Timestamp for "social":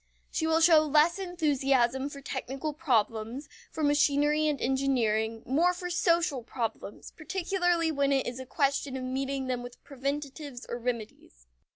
5.91-6.41